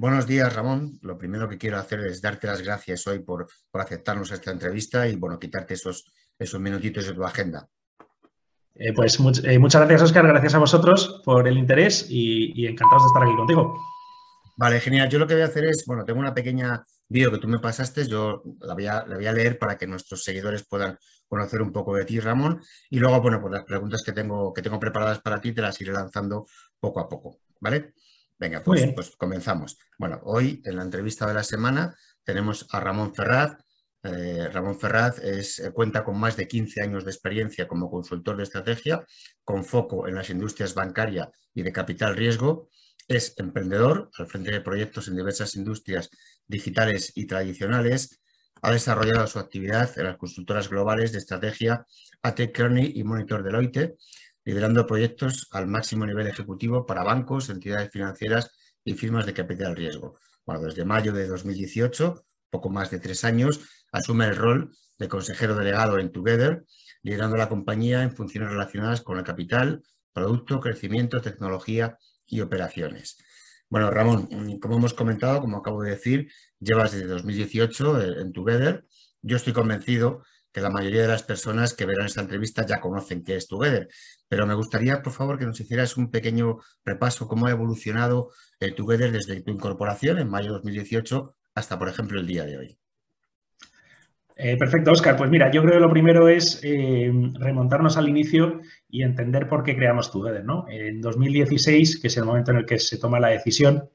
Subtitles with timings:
[0.00, 0.98] Buenos días, Ramón.
[1.02, 5.06] Lo primero que quiero hacer es darte las gracias hoy por, aceptarnos a esta entrevista
[5.06, 7.68] y, bueno, quitarte esos, esos minutitos de tu agenda.
[8.76, 10.26] Eh, pues eh, muchas gracias, Oscar.
[10.26, 13.78] Gracias a vosotros por el interés y, encantados de estar aquí contigo.
[14.56, 15.10] Vale, genial.
[15.10, 17.58] Yo lo que voy a hacer es, bueno, tengo una pequeña vídeo que tú me
[17.58, 20.96] pasaste, yo la voy, a, la voy a leer para que nuestros seguidores puedan
[21.28, 24.62] conocer un poco de ti, Ramón, y luego, bueno, pues las preguntas que tengo, que
[24.62, 26.46] tengo preparadas para ti te las iré lanzando
[26.80, 27.92] poco a poco, ¿vale?
[28.40, 29.78] Venga, pues, pues, comenzamos.
[29.98, 33.52] Bueno, hoy en la entrevista de la semana tenemos a Ramón Ferraz.
[34.02, 38.38] Eh, Ramón Ferraz es, eh, cuenta con más de 15 años de experiencia como consultor
[38.38, 39.04] de estrategia,
[39.44, 42.70] con foco en las industrias bancaria y de capital riesgo.
[43.06, 46.08] Es emprendedor al frente de proyectos en diversas industrias
[46.46, 48.22] digitales y tradicionales.
[48.62, 51.84] Ha desarrollado su actividad en las consultoras globales de estrategia
[52.22, 53.98] AT Kearney y Monitor Deloitte
[54.44, 58.50] liderando proyectos al máximo nivel ejecutivo para bancos, entidades financieras
[58.84, 60.18] y firmas de capital riesgo.
[60.46, 63.60] Bueno, desde mayo de 2018, poco más de tres años,
[63.92, 66.64] asume el rol de consejero delegado en Together,
[67.02, 69.82] liderando la compañía en funciones relacionadas con el capital,
[70.12, 73.16] producto, crecimiento, tecnología y operaciones.
[73.68, 78.84] Bueno, Ramón, como hemos comentado, como acabo de decir, llevas desde 2018 en Together.
[79.22, 83.22] Yo estoy convencido que la mayoría de las personas que verán esta entrevista ya conocen
[83.22, 83.88] qué es Together.
[84.30, 88.30] Pero me gustaría, por favor, que nos hicieras un pequeño repaso cómo ha evolucionado
[88.60, 92.56] el Together desde tu incorporación en mayo de 2018 hasta, por ejemplo, el día de
[92.56, 92.78] hoy.
[94.36, 95.16] Eh, perfecto, Oscar.
[95.16, 99.64] Pues mira, yo creo que lo primero es eh, remontarnos al inicio y entender por
[99.64, 100.44] qué creamos Together.
[100.44, 100.64] ¿no?
[100.70, 103.90] En 2016, que es el momento en el que se toma la decisión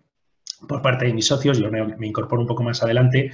[0.68, 3.32] por parte de mis socios, yo me, incorporo un poco más adelante,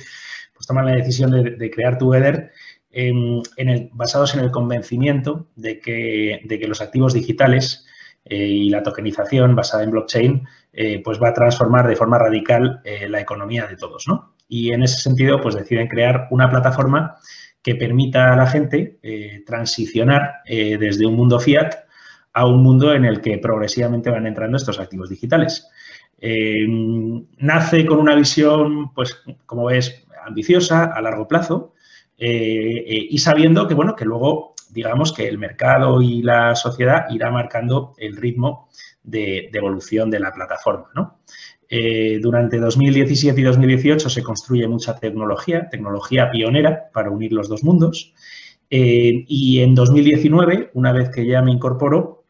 [0.53, 2.51] pues toman la decisión de, de crear Together
[2.91, 7.85] en el, basados en el convencimiento de que, los activos digitales
[8.25, 12.81] eh, y la tokenización basada en blockchain eh, pues va a transformar de forma radical
[12.83, 14.07] eh, la economía de todos.
[14.07, 14.35] ¿no?
[14.47, 17.15] Y en ese sentido pues deciden crear una plataforma
[17.63, 18.97] que permita a la gente
[19.45, 21.75] transicionar desde un mundo fiat
[22.33, 25.69] a un mundo en el que progresivamente van entrando estos activos digitales.
[27.37, 29.15] nace con una visión, pues,
[29.45, 31.75] como ves, ambiciosa, a largo plazo,
[32.23, 37.05] eh, eh, y sabiendo que, bueno, que luego, digamos, que el mercado y la sociedad
[37.09, 38.69] irá marcando el ritmo
[39.01, 41.21] de, evolución de la plataforma, ¿no?
[41.67, 47.63] Eh, durante 2017 y 2018 se construye mucha tecnología, tecnología pionera para unir los dos
[47.63, 48.13] mundos.
[48.69, 52.25] y en 2019, una vez que ya me incorporo,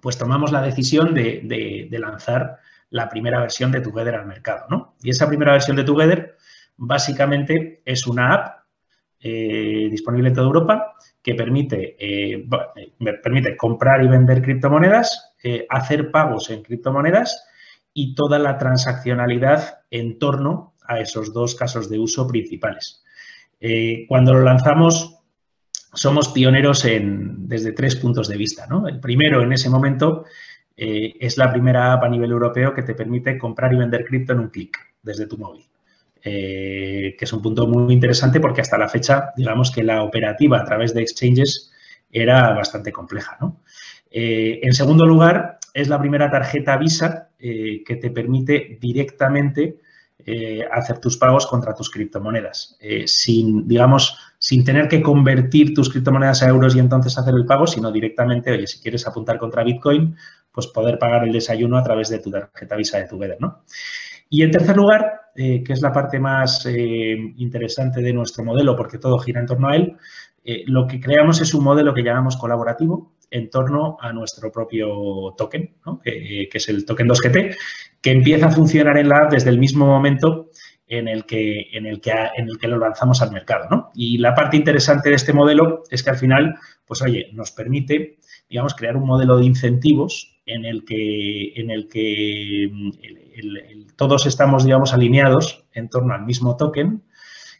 [0.00, 2.58] pues tomamos la decisión de, lanzar
[2.88, 4.94] la primera versión de Together al mercado, ¿no?
[5.02, 6.36] Y esa primera versión de Together
[6.78, 8.55] básicamente es una app
[9.28, 12.46] eh, disponible en toda Europa que permite, eh,
[13.20, 17.44] permite comprar y vender criptomonedas, eh, hacer pagos en criptomonedas
[17.92, 23.02] y toda la transaccionalidad en torno a esos dos casos de uso principales.
[24.08, 25.18] cuando lo lanzamos,
[25.92, 28.68] somos pioneros en, desde tres puntos de vista.
[28.86, 30.24] El primero, en ese momento,
[30.76, 34.40] es la primera app a nivel europeo que te permite comprar y vender cripto en
[34.40, 35.64] un clic desde tu móvil.
[36.28, 40.58] Eh, que es un punto muy interesante porque hasta la fecha, digamos que la operativa
[40.58, 41.70] a través de exchanges
[42.10, 43.38] era bastante compleja.
[44.10, 49.78] Eh, en segundo lugar, es la primera tarjeta Visa eh, que te permite directamente
[50.72, 56.48] hacer tus pagos contra tus criptomonedas, sin, digamos, sin tener que convertir tus criptomonedas a
[56.48, 60.16] euros y entonces hacer el pago, sino directamente, oye, si quieres apuntar contra Bitcoin,
[60.50, 63.62] pues poder pagar el desayuno a través de tu tarjeta Visa de tu ¿no?
[64.28, 68.74] Y en tercer lugar, eh, que es la parte más eh, interesante de nuestro modelo,
[68.76, 69.96] porque todo gira en torno a él,
[70.44, 75.34] eh, lo que creamos es un modelo que llamamos colaborativo en torno a nuestro propio
[75.36, 77.56] token, que, es el token 2GT,
[78.00, 80.50] que empieza a funcionar en la app desde el mismo momento
[80.86, 83.90] en el que, en el que, en el que lo lanzamos al mercado.
[83.94, 86.54] Y la parte interesante de este modelo es que al final,
[86.86, 88.18] pues oye, nos permite,
[88.48, 94.64] digamos, crear un modelo de incentivos en el que, en el que mm, todos estamos,
[94.64, 97.02] digamos, alineados en torno al mismo token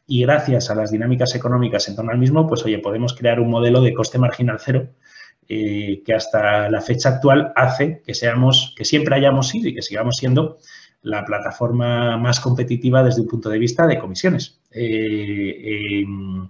[0.06, 3.50] y gracias a las dinámicas económicas en torno al mismo, pues oye, podemos crear un
[3.50, 4.88] modelo de coste marginal cero
[5.48, 9.82] eh, que hasta la fecha actual hace que seamos, que siempre hayamos sido y que
[9.82, 10.58] sigamos siendo
[11.02, 14.60] la plataforma más competitiva desde un punto de vista de comisiones.
[14.70, 16.48] Eh, em,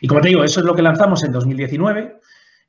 [0.00, 2.16] y como te digo, eso es lo que lanzamos en 2019.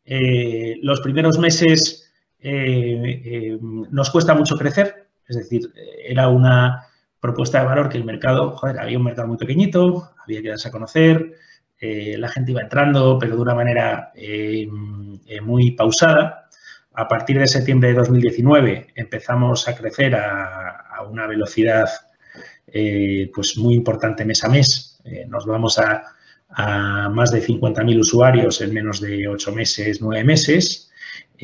[0.06, 2.08] Eh, los primeros meses
[2.41, 5.71] em, nos cuesta mucho crecer, es decir,
[6.06, 6.88] era una
[7.19, 10.69] propuesta de valor que el mercado, joder, había un mercado muy pequeñito, había que darse
[10.69, 11.36] a conocer,
[11.80, 14.68] eh, la gente iba entrando, pero de una manera eh,
[15.27, 16.50] eh, muy pausada.
[16.94, 21.88] A partir de septiembre de 2019 empezamos a crecer a, una velocidad
[23.33, 25.01] pues muy importante mes a mes.
[25.27, 26.03] nos vamos a,
[27.09, 30.88] más de 50.000 usuarios en menos de 8 meses, 9 meses.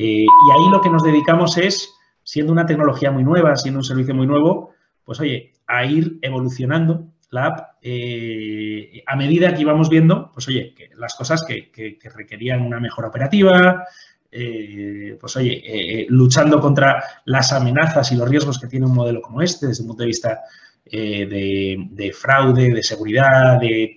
[0.04, 4.14] Y ahí lo que nos dedicamos es, siendo una tecnología muy nueva, siendo un servicio
[4.14, 7.76] muy nuevo, pues oye, a ir evolucionando la app.
[7.82, 11.70] Eh, a medida que íbamos viendo, pues oye, que las cosas que,
[12.14, 13.84] requerían una mejora operativa,
[14.30, 19.22] eh, pues oye, eh, luchando contra las amenazas y los riesgos que tiene un modelo
[19.22, 20.40] como este desde un punto de vista
[20.84, 23.96] de, fraude, de seguridad, de,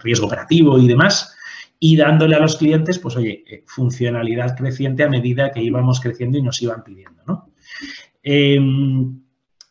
[0.00, 1.36] riesgo operativo y demás,
[1.84, 6.42] y dándole a los clientes, pues oye, funcionalidad creciente a medida que íbamos creciendo y
[6.42, 7.50] nos iban pidiendo, ¿no?
[8.22, 9.20] Em,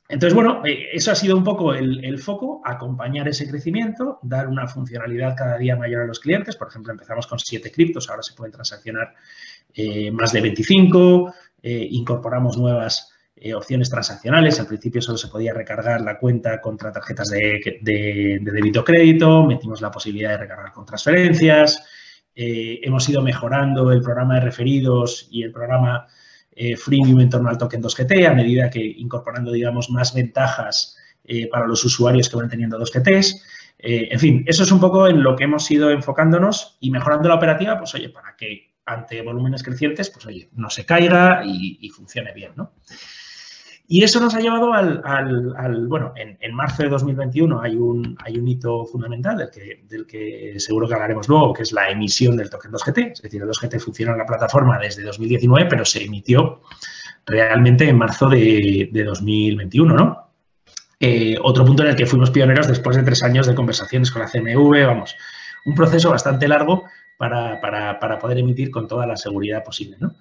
[0.10, 4.68] entonces, bueno, eh, eso ha sido un poco el, foco, acompañar ese crecimiento, dar una
[4.68, 6.58] funcionalidad cada día mayor a los clientes.
[6.58, 9.14] Por ejemplo, empezamos con 7 criptos, ahora se pueden transaccionar
[9.74, 13.08] eh, más de 25, eh, incorporamos nuevas
[13.56, 14.60] opciones transaccionales.
[14.60, 19.80] Al principio solo se podía recargar la cuenta contra tarjetas de, de débito crédito, metimos
[19.80, 21.82] la posibilidad de recargar con transferencias,
[22.36, 26.08] hemos ido mejorando el programa de referidos y el programa
[26.54, 31.48] eh, freemium en torno al token 2GT, a medida que incorporando, digamos, más ventajas eh,
[31.48, 33.42] para los usuarios que van teniendo 2GTs.
[33.80, 37.30] Eh, en fin, eso es un poco en lo que hemos ido enfocándonos y mejorando
[37.30, 41.78] la operativa, pues oye, para que ante volúmenes crecientes, pues oye, no se caiga y,
[41.82, 42.74] y funcione bien, ¿no?
[43.88, 48.48] Y eso nos ha llevado al, bueno, en, marzo de 2021 hay un, hay un
[48.48, 52.50] hito fundamental del que, del que seguro que hablaremos luego, que es la emisión del
[52.50, 53.12] token 2GT.
[53.12, 56.62] Es decir, el 2GT funciona en la plataforma desde 2019, pero se emitió
[57.26, 60.32] realmente en marzo de, 2021, ¿no?
[61.00, 64.22] Eh, otro punto en el que fuimos pioneros después de tres años de conversaciones con
[64.22, 65.16] la CMV, vamos,
[65.66, 66.84] un proceso bastante largo
[67.18, 70.16] para, para poder emitir con toda la seguridad posible, ¿no?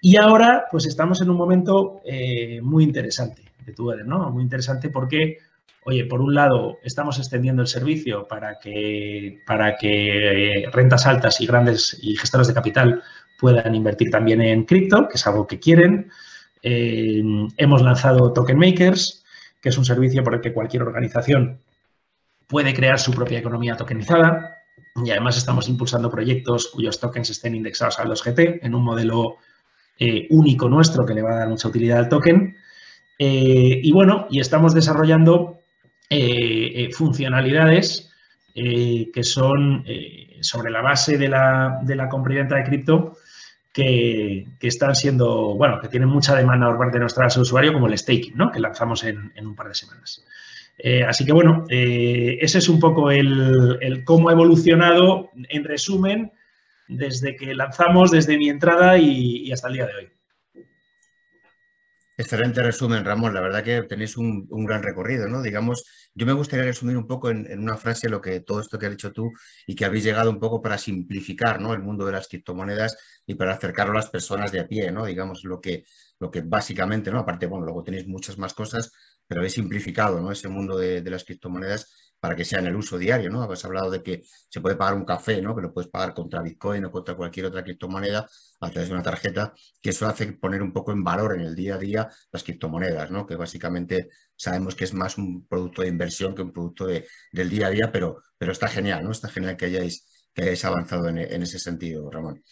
[0.00, 4.30] Y ahora, pues estamos en un momento eh, muy interesante de Twitter, ¿no?
[4.30, 5.38] Muy interesante porque,
[5.84, 11.40] oye, por un lado, estamos extendiendo el servicio para que, para que eh, rentas altas
[11.40, 13.02] y grandes y gestores de capital
[13.38, 16.10] puedan invertir también en cripto, que es algo que quieren.
[16.62, 17.22] Eh,
[17.58, 19.22] hemos lanzado Token Makers,
[19.60, 21.60] que es un servicio por el que cualquier organización
[22.46, 24.56] puede crear su propia economía tokenizada.
[25.04, 29.36] Y además estamos impulsando proyectos cuyos tokens estén indexados a los GT en un modelo
[30.02, 32.56] eh, único nuestro que le va a dar mucha utilidad al token.
[33.18, 35.60] Eh, y bueno, y estamos desarrollando
[36.08, 38.06] eh, funcionalidades
[38.52, 39.84] que son
[40.40, 43.16] sobre la base de la, de la compra de cripto
[43.72, 47.96] que, están siendo, bueno, que tienen mucha demanda por parte de nuestros usuarios, como el
[47.96, 48.50] staking, ¿no?
[48.50, 50.26] Que lanzamos en, un par de semanas.
[51.06, 56.32] así que, bueno, ese es un poco el, el, cómo ha evolucionado, en resumen,
[56.90, 60.12] desde que lanzamos, desde mi entrada y, hasta el día de hoy.
[62.16, 63.32] Excelente resumen, Ramón.
[63.32, 65.40] La verdad que tenéis un, gran recorrido, ¿no?
[65.40, 68.86] Digamos, yo me gustaría resumir un poco en, una frase lo que todo esto que
[68.86, 69.32] has dicho tú
[69.66, 71.72] y que habéis llegado un poco para simplificar, ¿no?
[71.72, 75.06] El mundo de las criptomonedas y para acercarlo a las personas de a pie, ¿no?
[75.06, 75.84] Digamos, lo que,
[76.18, 77.20] lo que básicamente, ¿no?
[77.20, 78.92] Aparte, bueno, luego tenéis muchas más cosas,
[79.26, 80.32] pero habéis simplificado, ¿no?
[80.32, 83.42] Ese mundo de, de las criptomonedas para que sea en el uso diario, ¿no?
[83.42, 85.56] Habéis hablado de que se puede pagar un café, ¿no?
[85.56, 88.28] Que lo puedes pagar contra Bitcoin o contra cualquier otra criptomoneda
[88.60, 91.54] a través de una tarjeta, que eso hace poner un poco en valor en el
[91.54, 93.26] día a día las criptomonedas, ¿no?
[93.26, 97.48] Que básicamente sabemos que es más un producto de inversión que un producto de, del
[97.50, 99.12] día a día, pero, pero está genial, ¿no?
[99.12, 102.42] Está genial que hayáis, que hayáis avanzado en, en ese sentido, Ramón.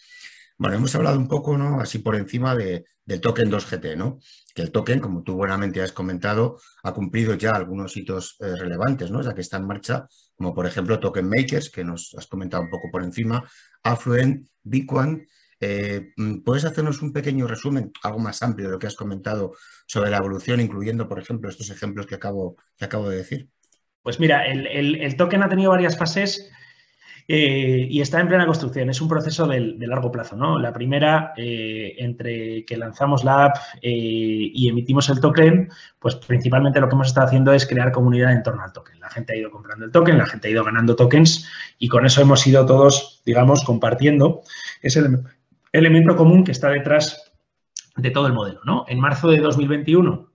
[0.59, 1.79] Bueno, hemos hablado un poco, ¿no?
[1.79, 4.19] Así por encima de, del token 2GT, ¿no?
[4.53, 9.09] Que el token, como tú buenamente has comentado, ha cumplido ya algunos hitos eh, relevantes,
[9.09, 9.21] ¿no?
[9.21, 12.69] Ya que está en marcha, como por ejemplo Token Makers, que nos has comentado un
[12.69, 13.49] poco por encima,
[13.83, 15.25] Affluent, Bitcoin.
[15.61, 16.09] Eh,
[16.43, 19.53] ¿Puedes hacernos un pequeño resumen, algo más amplio de lo que has comentado
[19.87, 23.47] sobre la evolución, incluyendo, por ejemplo, estos ejemplos que acabo, que acabo de decir?
[24.03, 26.51] Pues mira, el, el token ha tenido varias fases
[27.31, 28.89] Eh, y está en plena construcción.
[28.89, 30.57] Es un proceso de, largo plazo, ¿no?
[30.57, 35.69] La primera, eh, entre que lanzamos la app eh, y emitimos el token,
[35.99, 38.99] pues principalmente lo que hemos estado haciendo es crear comunidad en torno al token.
[38.99, 42.03] La gente ha ido comprando el token, la gente ha ido ganando tokens y con
[42.03, 44.41] eso hemos ido todos, digamos, compartiendo
[44.81, 45.07] ese
[45.71, 47.31] elemento común que está detrás
[47.95, 48.85] de todo el modelo, ¿no?
[48.87, 50.31] En marzo de 2021,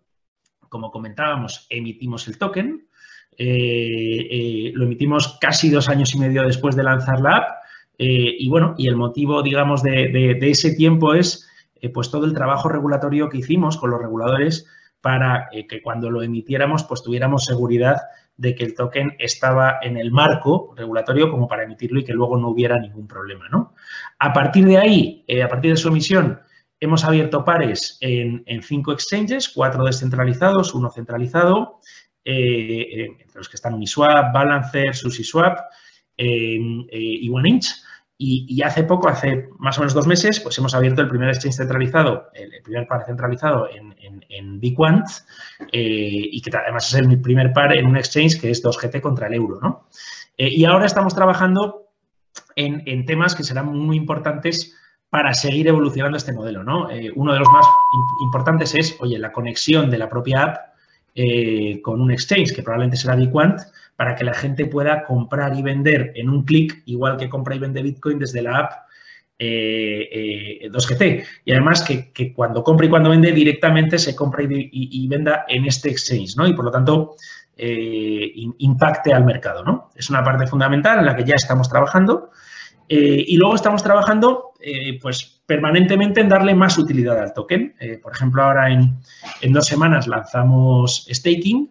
[0.69, 2.87] como comentábamos, emitimos el token.
[3.37, 7.49] Eh, eh, lo emitimos casi dos años y medio después de lanzar la app.
[7.99, 11.49] Eh, y bueno, y el motivo, digamos, de, ese tiempo es
[11.93, 14.67] pues todo el trabajo regulatorio que hicimos con los reguladores
[15.03, 17.99] para que cuando lo emitiéramos, pues tuviéramos seguridad
[18.39, 22.39] de que el token estaba en el marco regulatorio como para emitirlo y que luego
[22.39, 23.75] no hubiera ningún problema, ¿no?
[24.19, 26.41] A partir de ahí, a partir de su emisión,
[26.81, 31.81] hemos abierto pares en, en cinco exchanges, cuatro descentralizados, uno centralizado,
[32.27, 35.59] eh, entre los que están Uniswap, Balancer, SushiSwap
[36.17, 36.59] eh,
[36.91, 37.67] y OneInch.
[38.17, 41.29] Y, y, hace poco, hace más o menos dos meses, pues hemos abierto el primer
[41.31, 43.93] exchange centralizado, el, primer par centralizado en,
[44.29, 44.69] en, eh,
[45.73, 49.35] y que además es el primer par en un exchange que es 2GT contra el
[49.35, 49.89] euro, ¿no?
[50.37, 51.89] y ahora estamos trabajando
[52.55, 54.77] en, en, temas que serán muy importantes
[55.11, 56.89] para seguir evolucionando este modelo, ¿no?
[57.17, 57.67] uno de los más
[58.23, 60.74] importantes es, oye, la conexión de la propia app
[61.15, 63.61] eh, con un exchange, que probablemente será Biquant,
[63.97, 67.61] para que la gente pueda comprar y vender en un clic, igual que compra y
[67.61, 68.73] vende Bitcoin desde la app
[69.39, 71.03] 2GT.
[71.03, 75.65] Eh, y además que, cuando compra y cuando vende directamente se compra y, venda en
[75.67, 76.47] este exchange, ¿no?
[76.47, 77.17] Y por lo tanto
[77.57, 79.91] eh, impacte al mercado, ¿no?
[79.95, 82.31] Es una parte fundamental en la que ya estamos trabajando.
[82.89, 84.53] Y luego estamos trabajando,
[85.01, 87.75] pues, permanentemente en darle más utilidad al token.
[87.81, 91.71] Eh, por ejemplo, ahora en, dos semanas lanzamos staking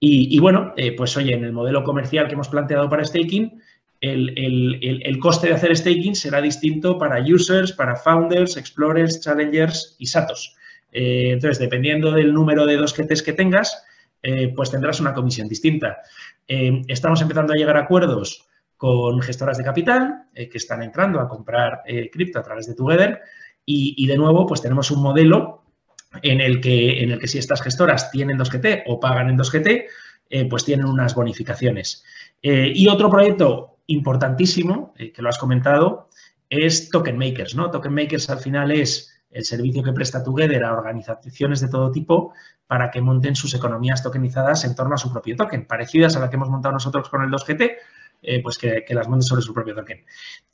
[0.00, 3.62] y, bueno, eh, pues oye, en el modelo comercial que hemos planteado para staking,
[4.02, 10.56] el, coste de hacer staking será distinto para users, para founders, explorers, challengers y satos.
[10.92, 13.82] Eh, entonces, dependiendo del número de dos GTs que tengas,
[14.54, 15.98] pues tendrás una comisión distinta.
[16.46, 18.46] estamos empezando a llegar a acuerdos
[18.84, 22.74] con gestoras de capital eh, que están entrando a comprar eh, cripto a través de
[22.74, 23.18] Together
[23.64, 25.62] y, de nuevo pues tenemos un modelo
[26.20, 29.86] en el que, en el que si estas gestoras tienen 2GT o pagan en 2GT,
[30.28, 32.04] eh, pues tienen unas bonificaciones.
[32.42, 36.10] y otro proyecto importantísimo, que lo has comentado,
[36.50, 37.54] es Token Makers.
[37.54, 37.70] ¿no?
[37.70, 42.34] Token Makers al final es el servicio que presta Together a organizaciones de todo tipo
[42.66, 46.28] para que monten sus economías tokenizadas en torno a su propio token, parecidas a la
[46.28, 47.76] que hemos montado nosotros con el 2GT,
[48.26, 50.04] eh, pues que, las monte sobre su propio token.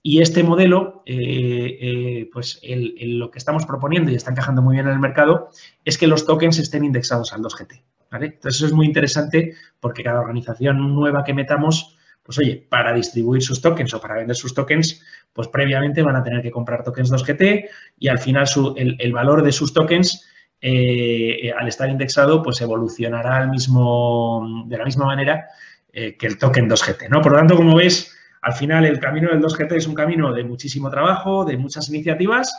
[0.02, 4.86] Y este modelo, eh, eh, pues lo que estamos proponiendo y está encajando muy bien
[4.86, 5.50] en el mercado
[5.84, 7.82] es que los tokens estén indexados al 2GT.
[8.12, 13.42] Entonces, eso es muy interesante porque cada organización nueva que metamos, pues oye, para distribuir
[13.42, 17.12] sus tokens o para vender sus tokens, pues previamente van a tener que comprar tokens
[17.12, 17.68] 2GT
[18.00, 18.46] y al final
[18.76, 20.26] el, valor de sus tokens
[20.60, 25.46] al estar indexado, pues evolucionará al mismo, de la misma manera
[25.92, 27.08] eh, que el token 2GT.
[27.08, 27.20] ¿no?
[27.20, 30.44] Por lo tanto, como ves, al final el camino del 2GT es un camino de
[30.44, 32.52] muchísimo trabajo, de muchas iniciativas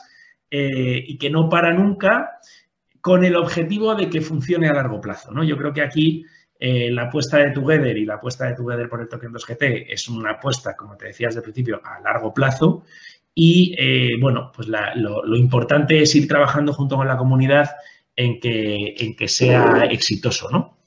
[0.50, 2.40] eh, y que no para nunca
[3.00, 5.32] con el objetivo de que funcione a largo plazo.
[5.32, 5.44] ¿no?
[5.44, 6.26] Yo creo que aquí
[6.60, 10.10] eh, la apuesta de Together y la apuesta de Together por el token 2GT es
[10.10, 12.84] una apuesta, como te decía desde el principio, a largo plazo.
[13.34, 17.70] Y bueno, pues lo, lo, importante es ir trabajando junto con la comunidad
[18.14, 20.81] en que, en que sea exitoso, ¿no?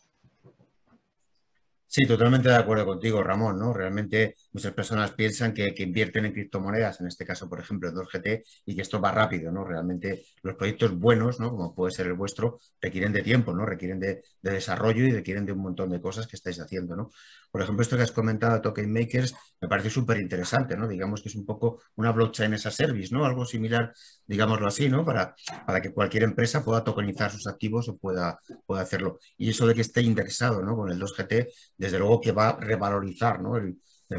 [1.95, 3.73] Sí, totalmente de acuerdo contigo, Ramón, ¿no?
[3.73, 8.45] Realmente muchas personas piensan que, invierten en criptomonedas, en este caso, por ejemplo, el 2GT,
[8.65, 9.65] y que esto va rápido, ¿no?
[9.65, 11.51] Realmente los proyectos buenos, ¿no?
[11.51, 13.67] Como puede ser el vuestro, requieren de tiempo, ¿no?
[13.67, 17.11] Requieren de, desarrollo y requieren de un montón de cosas que estáis haciendo, ¿no?
[17.51, 20.87] Por ejemplo, esto que has comentado, Token Makers, me parece súper interesante, ¿no?
[20.87, 23.25] Digamos que es un poco una blockchain as a service, ¿no?
[23.25, 23.93] Algo similar,
[24.25, 25.05] digámoslo así, ¿no?
[25.05, 25.35] Para,
[25.67, 29.19] para que cualquier empresa pueda tokenizar sus activos o pueda, pueda hacerlo.
[29.37, 30.77] Y eso de que esté indexado, ¿no?
[30.77, 33.57] Con el 2GT, desde luego que va a revalorizar ¿no?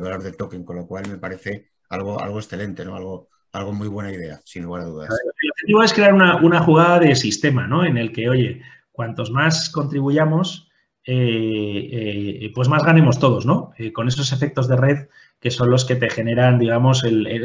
[0.02, 2.96] Valor del token, con lo cual me parece algo, algo excelente, ¿no?
[2.96, 5.10] algo, algo muy buena idea, sin lugar a dudas.
[5.44, 7.86] El objetivo es crear una, jugada de sistema, ¿no?
[7.86, 8.62] En el que, oye,
[8.92, 10.70] cuantos más contribuyamos,
[11.06, 13.72] eh, eh, pues más ganemos todos, ¿no?
[13.78, 15.08] Eh, con esos efectos de red
[15.40, 17.04] que son los que te generan, digamos,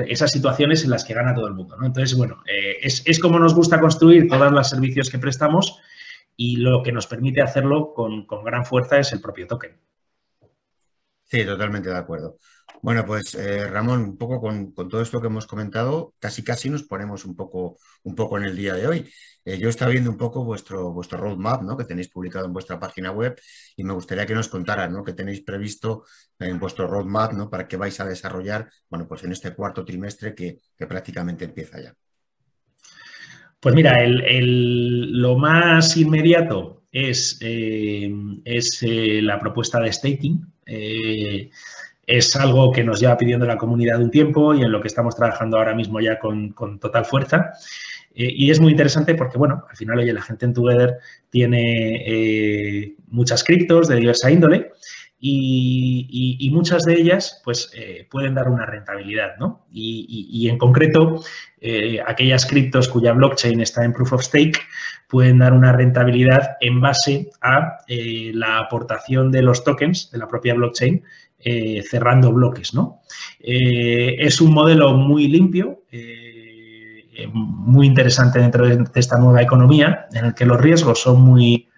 [0.08, 1.84] esas situaciones en las que gana todo el mundo, ¿no?
[1.84, 5.80] Entonces, bueno, es, es, como nos gusta construir todos los servicios que prestamos
[6.34, 9.72] y lo que nos permite hacerlo con, con gran fuerza es el propio token.
[11.30, 12.38] Sí, totalmente de acuerdo.
[12.82, 16.82] Bueno, pues eh, Ramón, un poco con, todo esto que hemos comentado, casi casi nos
[16.82, 19.08] ponemos un poco, un poco en el día de hoy.
[19.44, 21.76] Eh, yo estaba viendo un poco vuestro, vuestro roadmap ¿no?
[21.76, 23.38] que tenéis publicado en vuestra página web
[23.76, 25.04] y me gustaría que nos contaran ¿no?
[25.04, 26.04] qué tenéis previsto
[26.38, 27.48] en vuestro roadmap ¿no?
[27.48, 31.94] para qué vais a desarrollar bueno, pues en este cuarto trimestre que, prácticamente empieza ya.
[33.60, 38.10] Pues mira, lo más inmediato es, eh,
[38.44, 40.44] es la propuesta de staking
[42.10, 45.14] es algo que nos lleva pidiendo la comunidad un tiempo y en lo que estamos
[45.14, 47.52] trabajando ahora mismo ya con, total fuerza.
[48.14, 50.98] Eh, y es muy interesante porque, bueno, al final, oye, la gente en Together
[51.30, 54.72] tiene eh, muchas criptos de diversa índole
[55.20, 59.66] y, muchas de ellas, pues, eh, pueden dar una rentabilidad, ¿no?
[59.72, 61.22] Y, en concreto,
[62.06, 64.58] aquellas criptos cuya blockchain está en Proof of Stake
[65.08, 70.54] pueden dar una rentabilidad en base a la aportación de los tokens de la propia
[70.54, 71.02] blockchain
[71.42, 72.74] eh, cerrando bloques.
[72.74, 73.00] ¿no?
[73.40, 80.26] Eh, es un modelo muy limpio, eh, muy interesante dentro de esta nueva economía, en
[80.26, 81.69] el que los riesgos son muy,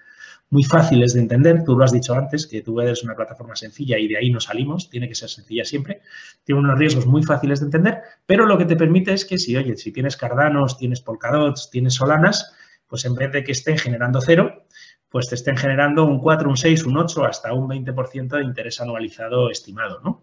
[0.52, 1.64] muy fáciles de entender.
[1.64, 4.38] Tú lo has dicho antes, que tú eres una plataforma sencilla y de ahí no
[4.38, 6.02] salimos, tiene que ser sencilla siempre.
[6.44, 9.56] Tiene unos riesgos muy fáciles de entender, pero lo que te permite es que si,
[9.56, 12.52] oye, si tienes Cardanos, tienes Polkadots, tienes Solanas,
[12.86, 14.66] pues en vez de que estén generando cero,
[15.08, 18.78] pues te estén generando un 4, un 6, un 8, hasta un 20% de interés
[18.82, 20.20] anualizado estimado, ¿no?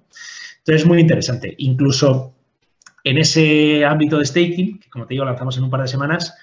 [0.60, 1.56] Entonces, es muy interesante.
[1.58, 2.36] Incluso
[3.04, 6.36] en ese ámbito de staking, que como te digo, lanzamos en un par de semanas,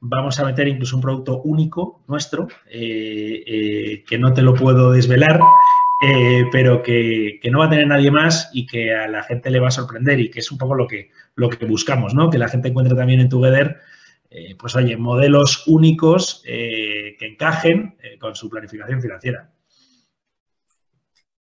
[0.00, 4.92] vamos a meter incluso un producto único nuestro, eh, eh, que no te lo puedo
[4.92, 5.40] desvelar,
[6.02, 9.60] eh, pero que, no va a tener nadie más y que a la gente le
[9.60, 12.30] va a sorprender y que es un poco lo que, lo que buscamos, ¿no?
[12.30, 13.78] Que la gente encuentre también en Together
[14.60, 19.50] pues oye, modelos únicos que encajen con su planificación financiera.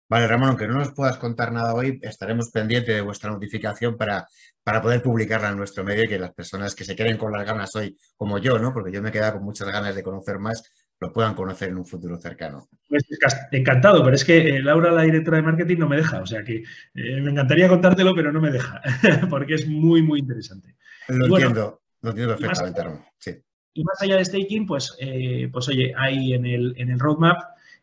[0.10, 4.26] Vale, Ramón, aunque no nos puedas contar nada hoy, estaremos pendientes de vuestra notificación para,
[4.64, 7.46] para poder publicarla en nuestro medio y que las personas que se queden con las
[7.46, 8.74] ganas hoy, como yo, ¿no?
[8.74, 10.64] Porque yo me he quedado con muchas ganas de conocer más,
[11.00, 12.70] lo puedan conocer en un futuro cercano.
[12.88, 13.04] Pues
[13.52, 16.22] encantado, pero es que Laura, la directora de marketing, no me deja.
[16.22, 18.82] O sea que me encantaría contártelo, pero no me deja,
[19.30, 20.76] porque es muy, muy interesante.
[21.10, 21.82] Lo entiendo.
[22.02, 22.82] Lo entiendo perfectamente,
[23.18, 23.32] Sí.
[23.74, 27.40] Y más allá de staking, pues, eh, pues oye, hay en el, en el roadmap,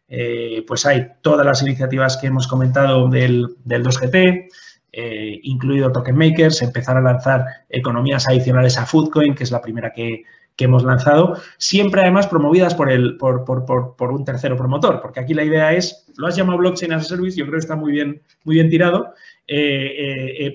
[0.08, 4.48] eh, pues hay todas las iniciativas que hemos comentado del, 2GT,
[4.92, 9.92] eh, incluido Token Makers, empezar a lanzar economías adicionales a Foodcoin, que es la primera
[9.92, 10.22] que,
[10.56, 15.34] hemos lanzado, siempre además promovidas por, el, por, por, por, un tercero promotor, porque aquí
[15.34, 17.90] la idea es, lo has llamado blockchain as a service, yo creo que está muy
[17.90, 19.14] bien, muy bien tirado,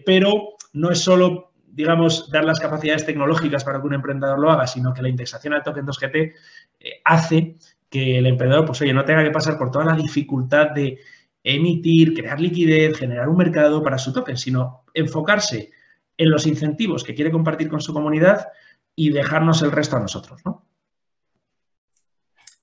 [0.06, 4.68] pero no es solo digamos, dar las capacidades tecnológicas para que un emprendedor lo haga,
[4.68, 6.34] sino que la indexación al token 2GT
[6.80, 7.56] eh, hace
[7.90, 11.00] que el emprendedor, pues oye, no tenga que pasar por toda la dificultad de
[11.44, 15.72] emitir, crear liquidez, generar un mercado para su token, sino enfocarse
[16.18, 18.48] en los incentivos que quiere compartir con su comunidad
[18.96, 20.69] y dejarnos el resto a nosotros, ¿no?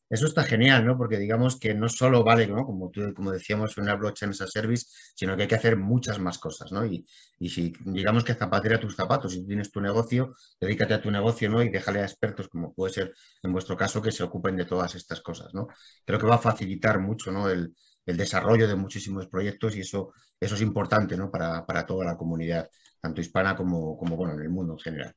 [0.08, 0.96] Eso está genial, ¿no?
[0.96, 2.64] Porque digamos que no solo vale, ¿no?
[2.64, 6.20] Como, tú, como decíamos, una blockchain as a service, sino que hay que hacer muchas
[6.20, 6.86] más cosas, ¿no?
[6.86, 7.04] Y,
[7.48, 11.62] si digamos que zapatera tus zapatos, si tienes tu negocio, dedícate a tu negocio, ¿no?
[11.62, 14.94] Y déjale a expertos, como puede ser en vuestro caso, que se ocupen de todas
[14.94, 15.66] estas cosas, ¿no?
[16.04, 17.48] Creo que va a facilitar mucho, ¿no?
[17.50, 17.74] El,
[18.06, 21.28] desarrollo de muchísimos proyectos y eso, eso es importante, ¿no?
[21.28, 25.14] Para, para toda la comunidad, tanto hispana como, como, bueno, en el mundo en general.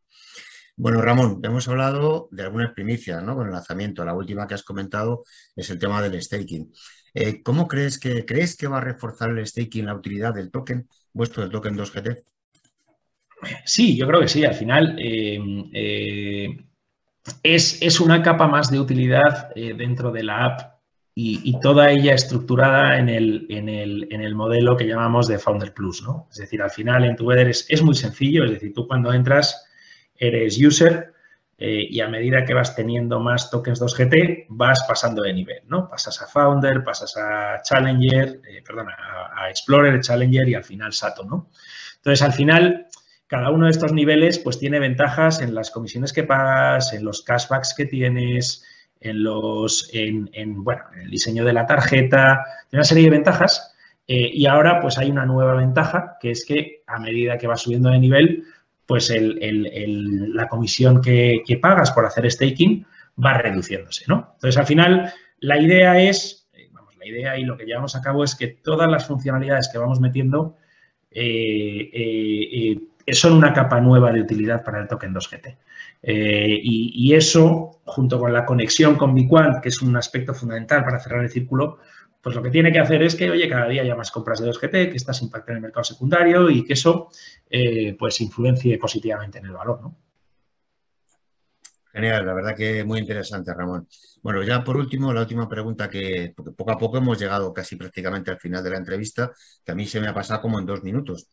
[0.79, 3.35] Bueno, Ramón, hemos hablado de algunas primicias ¿no?
[3.35, 4.05] con el lanzamiento.
[4.05, 6.71] La última que has comentado es el tema del staking.
[7.13, 10.87] Eh, ¿Cómo crees que, crees que va a reforzar el staking la utilidad del token,
[11.11, 12.23] vuestro del token 2GT?
[13.65, 14.45] Sí, yo creo que sí.
[14.45, 15.37] Al final eh,
[15.73, 16.57] eh,
[17.43, 20.79] es, una capa más de utilidad dentro de la app
[21.13, 26.03] y, toda ella estructurada en el, en, el, modelo que llamamos de Founder Plus.
[26.03, 26.29] ¿no?
[26.31, 28.45] Es decir, al final en tu es, es muy sencillo.
[28.45, 29.65] Es decir, tú cuando entras
[30.19, 31.13] eres user
[31.61, 35.89] eh, y a medida que vas teniendo más tokens 2GT, vas pasando de nivel, ¿no?
[35.89, 41.25] Pasas a Founder, pasas a Challenger, eh, perdón, a, Explorer, Challenger y al final Sato,
[41.25, 41.49] ¿no?
[41.97, 42.87] Entonces, al final,
[43.27, 47.23] cada uno de estos niveles pues tiene ventajas en las comisiones que pagas, en los
[47.23, 48.63] cashbacks que tienes,
[49.01, 50.29] en los, en,
[50.63, 53.75] bueno, en el diseño de la tarjeta, una serie de ventajas.
[54.07, 57.61] Eh, y ahora pues hay una nueva ventaja, que es que a medida que vas
[57.61, 58.45] subiendo de nivel,
[58.89, 62.83] pues la comisión que, pagas por hacer staking
[63.23, 64.31] va reduciéndose, ¿no?
[64.33, 68.01] Entonces, al final, la idea es, eh, vamos, la idea y lo que llevamos a
[68.01, 70.57] cabo es que todas las funcionalidades que vamos metiendo
[71.11, 75.57] eh, eh, son una capa nueva de utilidad para el token 2GT.
[76.01, 80.99] Y, y, eso, junto con la conexión con Biquant, que es un aspecto fundamental para
[80.99, 81.77] cerrar el círculo,
[82.21, 84.49] pues lo que tiene que hacer es que, oye, cada día haya más compras de
[84.49, 87.09] 2GT, que estas impacten en el mercado secundario y que eso,
[87.49, 89.97] eh, pues, influencie positivamente en el valor, ¿no?
[91.91, 93.87] Genial, la verdad que muy interesante, Ramón.
[94.21, 98.29] Bueno, ya por último, la última pregunta que poco a poco hemos llegado casi prácticamente
[98.29, 99.31] al final de la entrevista,
[99.65, 101.29] que a mí se me ha pasado como en dos minutos.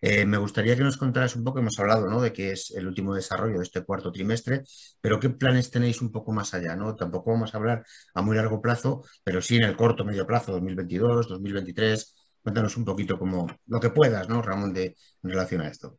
[0.00, 2.20] Eh, me gustaría que nos contaras un poco, hemos hablado ¿no?
[2.20, 4.62] de que es el último desarrollo de este cuarto trimestre,
[5.00, 6.76] pero ¿qué planes tenéis un poco más allá?
[6.76, 6.94] ¿no?
[6.94, 10.52] Tampoco vamos a hablar a muy largo plazo, pero sí en el corto, medio plazo,
[10.52, 12.14] 2022, 2023.
[12.42, 15.98] Cuéntanos un poquito como lo que puedas, ¿no, Ramón, de, en relación a esto.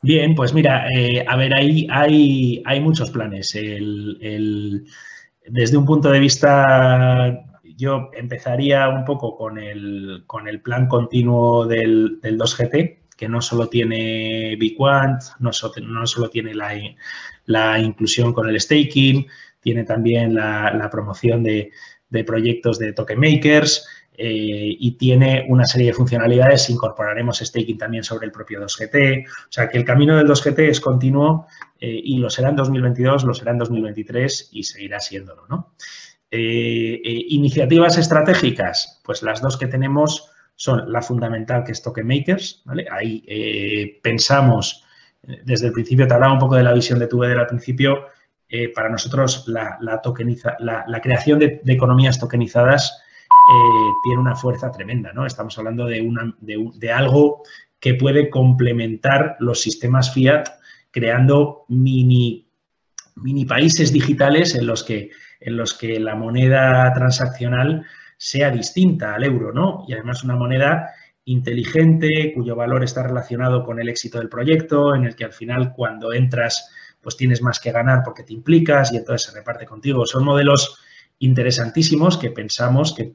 [0.00, 3.52] Bien, pues mira, eh, a ver, ahí hay, hay muchos planes.
[3.52, 4.86] desde
[5.76, 12.20] un punto de vista, yo empezaría un poco con el, con el plan continuo del,
[12.20, 15.50] 2GT, que no solo tiene BigQuant, no,
[15.82, 19.26] no solo tiene la, inclusión con el staking,
[19.60, 21.70] tiene también la, promoción de,
[22.08, 23.86] de, proyectos de token makers,
[24.18, 26.70] eh, y tiene una serie de funcionalidades.
[26.70, 29.28] Incorporaremos staking también sobre el propio 2GT.
[29.28, 31.46] O sea, que el camino del 2GT es continuo
[31.78, 35.74] eh, y lo será en 2022, lo será en 2023 y seguirá siéndolo, ¿no?
[36.30, 42.62] Eh, iniciativas estratégicas, pues las dos que tenemos son la fundamental, que es Token Makers,
[42.64, 42.86] ¿vale?
[42.90, 44.84] Ahí pensamos,
[45.22, 48.06] desde el principio te hablaba un poco de la visión de Tubeder al principio,
[48.74, 53.02] para nosotros la, tokeniza, la, creación de, economías tokenizadas
[53.48, 55.24] eh, tiene una fuerza tremenda, ¿no?
[55.24, 57.42] Estamos hablando de, una, de, algo
[57.78, 60.48] que puede complementar los sistemas fiat
[60.90, 62.48] creando mini,
[63.14, 65.10] mini países digitales en los, que,
[65.40, 67.84] en los que la moneda transaccional
[68.16, 69.84] sea distinta al euro, ¿no?
[69.86, 70.90] Y además una moneda
[71.24, 75.72] inteligente, cuyo valor está relacionado con el éxito del proyecto, en el que al final
[75.74, 76.70] cuando entras
[77.00, 80.04] pues tienes más que ganar porque te implicas y entonces se reparte contigo.
[80.06, 80.80] Son modelos
[81.18, 83.12] interesantísimos que pensamos que,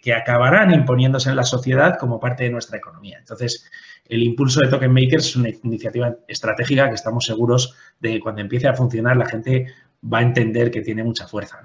[0.00, 3.18] que, acabarán imponiéndose en la sociedad como parte de nuestra economía.
[3.18, 3.68] Entonces,
[4.06, 8.40] el impulso de Token Makers es una iniciativa estratégica que estamos seguros de que cuando
[8.40, 9.66] empiece a funcionar la gente
[10.12, 11.60] va a entender que tiene mucha fuerza.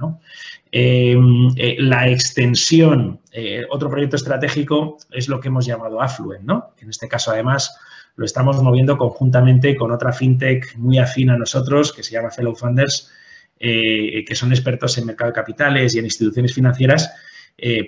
[0.72, 6.74] Em, eh, la extensión, eh, otro proyecto estratégico es lo que hemos llamado Affluent, ¿no?
[6.80, 7.76] En este caso, además,
[8.16, 12.56] lo estamos moviendo conjuntamente con otra fintech muy afín a nosotros, que se llama Fellow
[12.56, 13.12] Funders,
[13.60, 17.12] eh, que son expertos en mercado de capitales y en instituciones financieras,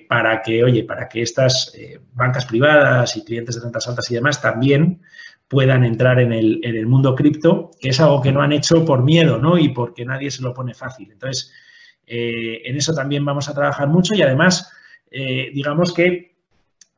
[0.09, 1.73] para que, oye, para que estas
[2.13, 4.99] bancas privadas y clientes de rentas altas y demás también
[5.51, 9.37] puedan entrar en el, mundo cripto, que es algo que no han hecho por miedo,
[9.37, 9.57] ¿no?
[9.57, 11.11] Y porque nadie se lo pone fácil.
[11.11, 11.51] Entonces,
[12.07, 14.71] en eso también vamos a trabajar mucho y además,
[15.11, 16.35] digamos que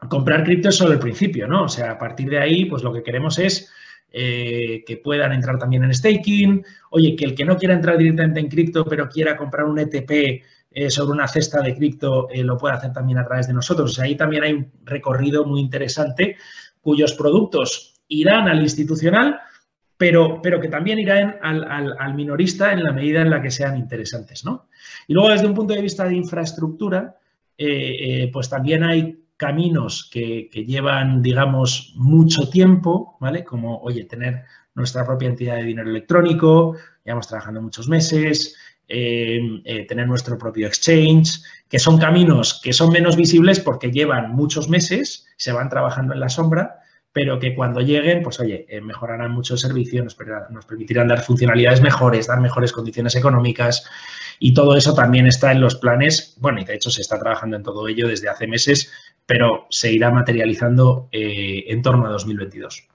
[0.07, 1.63] comprar cripto es solo el principio, ¿no?
[1.63, 3.71] O sea, a partir de ahí, pues lo que queremos es
[4.15, 6.63] eh, que puedan entrar también en staking.
[6.91, 10.43] Oye, que el que no quiera entrar directamente en cripto, pero quiera comprar un ETP
[10.71, 13.97] eh, sobre una cesta de cripto, eh, lo puede hacer también a través de nosotros.
[13.99, 16.37] ahí también hay un recorrido muy interesante
[16.81, 19.39] cuyos productos irán al institucional,
[19.97, 24.43] pero, pero que también irán al, minorista en la medida en la que sean interesantes.
[24.43, 24.67] ¿no?
[25.07, 27.15] Y luego, desde un punto de vista de infraestructura,
[28.31, 33.43] pues también hay caminos que, llevan, digamos, mucho tiempo, ¿vale?
[33.43, 34.43] Como, oye, tener
[34.75, 38.55] nuestra propia entidad de dinero electrónico, llevamos trabajando muchos meses,
[38.87, 44.35] eh, eh, tener nuestro propio exchange, que son caminos que son menos visibles porque llevan
[44.35, 46.79] muchos meses, se van trabajando en la sombra,
[47.13, 50.15] pero que cuando lleguen, pues oye, eh, mejorarán mucho el servicio, nos,
[50.65, 53.88] permitirán dar funcionalidades mejores, dar mejores condiciones económicas
[54.39, 57.56] y todo eso también está en los planes, bueno, y de hecho se está trabajando
[57.56, 58.91] en todo ello desde hace meses,
[59.28, 62.88] pero se irá materializando eh, en torno a 2022.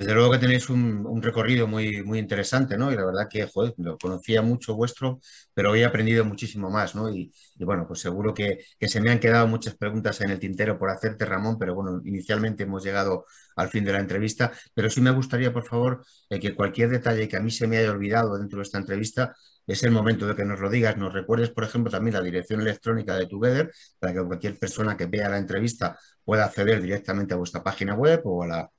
[0.00, 2.90] Desde luego que tenéis un, recorrido muy, muy interesante, ¿no?
[2.90, 5.20] Y la verdad que, joder, lo conocía mucho vuestro,
[5.52, 7.10] pero hoy he aprendido muchísimo más, ¿no?
[7.14, 10.88] Y, bueno, pues seguro que, se me han quedado muchas preguntas en el tintero por
[10.88, 15.10] hacerte, Ramón, pero bueno, inicialmente hemos llegado al fin de la entrevista, pero sí me
[15.10, 18.60] gustaría, por favor, eh, que cualquier detalle que a mí se me haya olvidado dentro
[18.60, 19.34] de esta entrevista,
[19.66, 22.62] es el momento de que nos lo digas, nos recuerdes, por ejemplo, también la dirección
[22.62, 27.36] electrónica de Together, para que cualquier persona que vea la entrevista pueda acceder directamente a
[27.36, 28.70] vuestra página web o a la...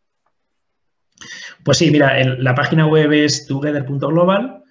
[1.64, 4.64] Pues sí, mira, la página web es together.global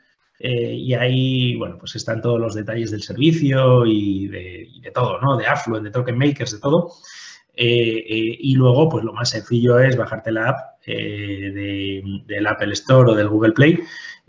[0.43, 5.37] eh, y ahí, bueno, pues están todos los detalles del servicio y de, todo, ¿no?
[5.37, 6.93] De Affluent, de Token Makers, de todo.
[7.55, 7.67] Eh,
[8.09, 13.15] eh, y luego, pues lo más sencillo es bajarte la app del Apple Store o
[13.15, 13.81] del Google Play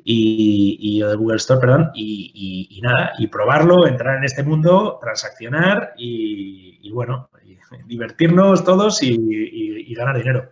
[0.04, 5.94] y, o de Google Store, perdón, y, nada, y probarlo, entrar en este mundo, transaccionar
[5.98, 7.30] y, bueno,
[7.86, 10.52] divertirnos todos y, ganar dinero.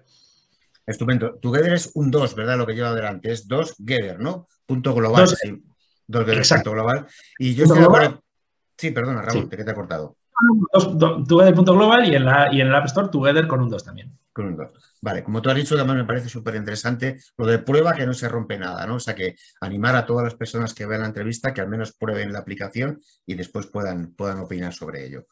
[0.89, 1.36] Estupendo.
[1.36, 2.58] Together es un 2, ¿verdad?
[2.58, 4.47] Lo que lleva adelante es 2 Gether, ¿no?
[4.65, 5.30] Punto global.
[6.08, 7.08] 2 Gether, punto global.
[7.38, 8.23] Y yo estoy acuerdo,
[8.75, 10.15] Sí, perdona, Raúl, que te he cortado.
[11.28, 14.17] Together.global y en, la, y en el App Store Together con un 2 también.
[14.32, 14.71] Con un 2.
[15.02, 18.13] Vale, como tú has dicho, también me parece súper interesante lo de prueba que no
[18.13, 18.95] se rompe nada, ¿no?
[18.95, 21.91] O sea, que animar a todas las personas que vean la entrevista que al menos
[21.91, 25.28] prueben la aplicación y después puedan, puedan opinar sobre ello.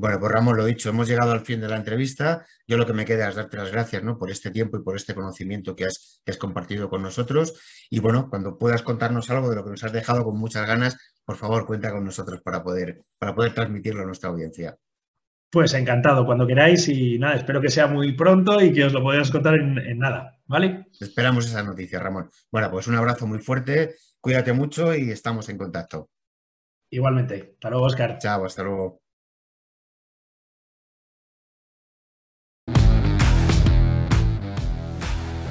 [0.00, 2.46] Bueno, pues Ramón, lo dicho, hemos llegado al fin de la entrevista.
[2.66, 4.16] Yo lo que me queda es darte las gracias ¿no?
[4.16, 7.84] por este tiempo y por este conocimiento que has, que has compartido con nosotros.
[7.90, 10.96] Y bueno, cuando puedas contarnos algo de lo que nos has dejado con muchas ganas,
[11.22, 14.74] por favor, cuenta con nosotros para poder, para poder transmitirlo a nuestra audiencia.
[15.50, 19.02] Pues encantado, cuando queráis y nada, espero que sea muy pronto y que os lo
[19.02, 20.86] podáis contar en, en nada, ¿vale?
[20.98, 22.30] Esperamos esa noticia, Ramón.
[22.50, 26.08] Bueno, pues un abrazo muy fuerte, cuídate mucho y estamos en contacto.
[26.88, 27.50] Igualmente.
[27.52, 28.16] Hasta luego, Oscar.
[28.16, 28.99] Chao, hasta luego.